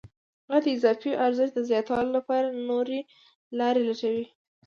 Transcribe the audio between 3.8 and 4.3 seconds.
لټوي